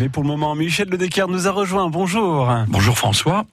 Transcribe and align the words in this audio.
Mais 0.00 0.08
pour 0.08 0.22
le 0.22 0.30
moment, 0.30 0.54
Michel 0.54 0.88
Le 0.88 0.96
Decker 0.96 1.26
nous 1.28 1.46
a 1.46 1.50
rejoint. 1.50 1.90
Bonjour. 1.90 2.50
Bonjour 2.68 2.96
François. 2.96 3.44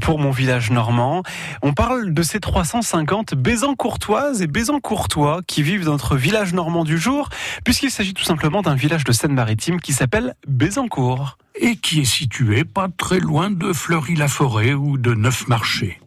Pour 0.00 0.18
mon 0.18 0.32
village 0.32 0.72
normand, 0.72 1.22
on 1.62 1.74
parle 1.74 2.12
de 2.12 2.22
ces 2.22 2.40
350 2.40 3.36
Bézancourtoises 3.36 4.42
et 4.42 4.48
Bézancourtois 4.48 5.42
qui 5.46 5.62
vivent 5.62 5.84
dans 5.84 5.92
notre 5.92 6.16
village 6.16 6.54
normand 6.54 6.82
du 6.82 6.98
jour, 6.98 7.28
puisqu'il 7.64 7.92
s'agit 7.92 8.14
tout 8.14 8.24
simplement 8.24 8.62
d'un 8.62 8.74
village 8.74 9.04
de 9.04 9.12
Seine-Maritime 9.12 9.80
qui 9.80 9.92
s'appelle 9.92 10.34
Bézancourt. 10.48 11.38
Et 11.54 11.76
qui 11.76 12.00
est 12.00 12.04
situé 12.04 12.64
pas 12.64 12.88
très 12.88 13.20
loin 13.20 13.52
de 13.52 13.72
Fleury-la-Forêt 13.72 14.74
ou 14.74 14.98
de 14.98 15.14
Neufmarché. 15.14 16.00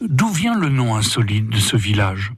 D'où 0.00 0.28
vient 0.28 0.56
le 0.56 0.68
nom 0.68 0.94
insolite 0.94 1.48
de 1.48 1.58
ce 1.58 1.76
village? 1.76 2.30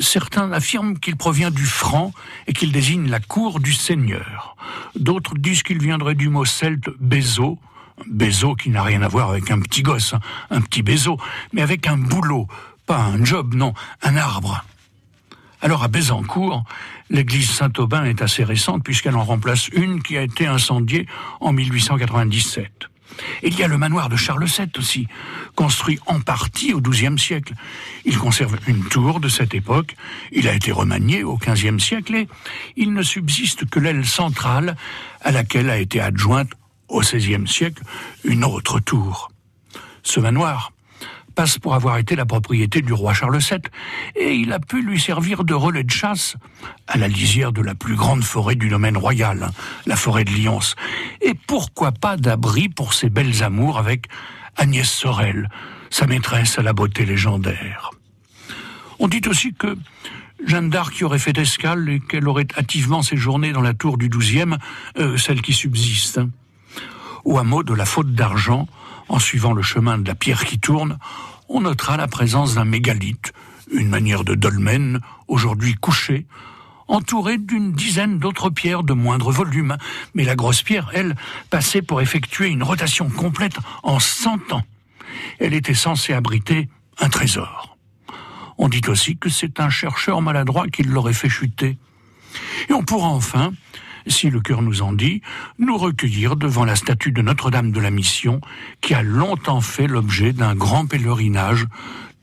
Certains 0.00 0.50
affirment 0.52 0.98
qu'il 0.98 1.16
provient 1.16 1.50
du 1.50 1.64
franc 1.64 2.12
et 2.46 2.52
qu'il 2.52 2.72
désigne 2.72 3.08
la 3.08 3.20
cour 3.20 3.60
du 3.60 3.72
seigneur. 3.72 4.56
D'autres 4.96 5.34
disent 5.36 5.62
qu'il 5.62 5.80
viendrait 5.80 6.14
du 6.14 6.28
mot 6.28 6.44
celte 6.44 6.90
bézo, 7.00 7.58
bézo 8.06 8.54
qui 8.54 8.70
n'a 8.70 8.82
rien 8.82 9.02
à 9.02 9.08
voir 9.08 9.30
avec 9.30 9.50
un 9.50 9.60
petit 9.60 9.82
gosse, 9.82 10.14
hein, 10.14 10.20
un 10.50 10.60
petit 10.60 10.82
bézo, 10.82 11.18
mais 11.52 11.62
avec 11.62 11.86
un 11.86 11.96
boulot, 11.96 12.48
pas 12.86 12.98
un 12.98 13.24
job, 13.24 13.54
non, 13.54 13.74
un 14.02 14.16
arbre. 14.16 14.64
Alors 15.62 15.82
à 15.82 15.88
Bézancourt, 15.88 16.64
l'église 17.08 17.50
Saint-Aubin 17.50 18.04
est 18.04 18.20
assez 18.20 18.44
récente 18.44 18.84
puisqu'elle 18.84 19.16
en 19.16 19.24
remplace 19.24 19.68
une 19.68 20.02
qui 20.02 20.18
a 20.18 20.22
été 20.22 20.46
incendiée 20.46 21.06
en 21.40 21.52
1897. 21.52 22.90
Il 23.42 23.58
y 23.58 23.62
a 23.62 23.68
le 23.68 23.78
manoir 23.78 24.08
de 24.08 24.16
Charles 24.16 24.44
VII 24.44 24.70
aussi, 24.78 25.06
construit 25.54 25.98
en 26.06 26.20
partie 26.20 26.72
au 26.72 26.80
XIIe 26.80 27.18
siècle. 27.18 27.54
Il 28.04 28.18
conserve 28.18 28.58
une 28.66 28.84
tour 28.84 29.20
de 29.20 29.28
cette 29.28 29.54
époque, 29.54 29.96
il 30.32 30.48
a 30.48 30.54
été 30.54 30.72
remanié 30.72 31.22
au 31.22 31.36
XVe 31.36 31.78
siècle 31.78 32.14
et 32.14 32.28
il 32.76 32.92
ne 32.92 33.02
subsiste 33.02 33.66
que 33.66 33.78
l'aile 33.78 34.06
centrale 34.06 34.76
à 35.20 35.30
laquelle 35.30 35.70
a 35.70 35.78
été 35.78 36.00
adjointe 36.00 36.50
au 36.88 37.00
XVIe 37.00 37.46
siècle 37.46 37.82
une 38.24 38.44
autre 38.44 38.80
tour. 38.80 39.30
Ce 40.02 40.20
manoir 40.20 40.72
passe 41.34 41.58
pour 41.58 41.74
avoir 41.74 41.98
été 41.98 42.16
la 42.16 42.26
propriété 42.26 42.82
du 42.82 42.92
roi 42.92 43.12
Charles 43.14 43.38
VII, 43.38 43.60
et 44.16 44.34
il 44.34 44.52
a 44.52 44.58
pu 44.58 44.82
lui 44.82 45.00
servir 45.00 45.44
de 45.44 45.54
relais 45.54 45.84
de 45.84 45.90
chasse 45.90 46.36
à 46.86 46.98
la 46.98 47.08
lisière 47.08 47.52
de 47.52 47.62
la 47.62 47.74
plus 47.74 47.96
grande 47.96 48.24
forêt 48.24 48.54
du 48.54 48.68
domaine 48.68 48.96
royal, 48.96 49.50
la 49.86 49.96
forêt 49.96 50.24
de 50.24 50.30
Lyons, 50.30 50.74
et 51.20 51.34
pourquoi 51.34 51.92
pas 51.92 52.16
d'abri 52.16 52.68
pour 52.68 52.94
ses 52.94 53.10
belles 53.10 53.42
amours 53.42 53.78
avec 53.78 54.06
Agnès 54.56 54.88
Sorel, 54.88 55.48
sa 55.90 56.06
maîtresse 56.06 56.58
à 56.58 56.62
la 56.62 56.72
beauté 56.72 57.04
légendaire. 57.04 57.90
On 58.98 59.08
dit 59.08 59.22
aussi 59.28 59.52
que 59.52 59.76
Jeanne 60.46 60.70
d'Arc 60.70 60.98
y 60.98 61.04
aurait 61.04 61.18
fait 61.18 61.36
escale 61.38 61.88
et 61.88 62.00
qu'elle 62.00 62.28
aurait 62.28 62.46
hâtivement 62.56 63.02
séjourné 63.02 63.52
dans 63.52 63.60
la 63.60 63.74
tour 63.74 63.98
du 63.98 64.08
douzième, 64.08 64.58
euh, 64.98 65.16
celle 65.16 65.42
qui 65.42 65.52
subsiste. 65.52 66.20
Au 67.24 67.38
hameau 67.38 67.62
de 67.62 67.74
la 67.74 67.86
faute 67.86 68.12
d'argent, 68.12 68.68
en 69.08 69.18
suivant 69.18 69.52
le 69.52 69.62
chemin 69.62 69.98
de 69.98 70.06
la 70.06 70.14
pierre 70.14 70.44
qui 70.44 70.58
tourne, 70.58 70.98
on 71.48 71.62
notera 71.62 71.96
la 71.96 72.08
présence 72.08 72.54
d'un 72.54 72.64
mégalithe, 72.64 73.32
une 73.72 73.88
manière 73.88 74.24
de 74.24 74.34
dolmen, 74.34 75.00
aujourd'hui 75.28 75.74
couché, 75.74 76.26
entouré 76.86 77.38
d'une 77.38 77.72
dizaine 77.72 78.18
d'autres 78.18 78.50
pierres 78.50 78.82
de 78.82 78.92
moindre 78.92 79.32
volume. 79.32 79.76
Mais 80.14 80.24
la 80.24 80.36
grosse 80.36 80.62
pierre, 80.62 80.90
elle, 80.92 81.16
passait 81.50 81.82
pour 81.82 82.00
effectuer 82.00 82.48
une 82.48 82.62
rotation 82.62 83.08
complète 83.08 83.56
en 83.82 83.98
cent 84.00 84.38
ans. 84.52 84.64
Elle 85.38 85.54
était 85.54 85.74
censée 85.74 86.12
abriter 86.12 86.68
un 86.98 87.08
trésor. 87.08 87.76
On 88.58 88.68
dit 88.68 88.82
aussi 88.88 89.16
que 89.16 89.30
c'est 89.30 89.60
un 89.60 89.70
chercheur 89.70 90.20
maladroit 90.22 90.68
qui 90.68 90.82
l'aurait 90.82 91.12
fait 91.12 91.28
chuter. 91.28 91.78
Et 92.68 92.72
on 92.72 92.82
pourra 92.82 93.08
enfin 93.08 93.52
si 94.06 94.30
le 94.30 94.40
cœur 94.40 94.62
nous 94.62 94.82
en 94.82 94.92
dit, 94.92 95.22
nous 95.58 95.76
recueillir 95.76 96.36
devant 96.36 96.64
la 96.64 96.76
statue 96.76 97.12
de 97.12 97.22
Notre-Dame 97.22 97.72
de 97.72 97.80
la 97.80 97.90
Mission, 97.90 98.40
qui 98.80 98.94
a 98.94 99.02
longtemps 99.02 99.60
fait 99.60 99.86
l'objet 99.86 100.32
d'un 100.32 100.54
grand 100.54 100.86
pèlerinage 100.86 101.66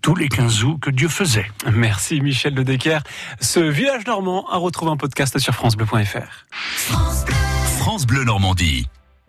tous 0.02 0.16
les 0.16 0.30
15 0.30 0.64
août 0.64 0.78
que 0.82 0.90
Dieu 0.90 1.08
faisait. 1.08 1.50
Merci 1.72 2.22
Michel 2.22 2.56
de 2.56 2.64
Decker. 2.64 3.00
Ce 3.40 3.60
village 3.60 4.06
normand 4.08 4.48
a 4.50 4.58
retrouvé 4.58 4.92
un 4.92 4.98
podcast 4.98 5.38
sur 5.38 5.54
francebleu.fr. 5.54 6.46
France 7.78 8.06
Bleu 8.08 8.24
Normandie. 8.24 8.88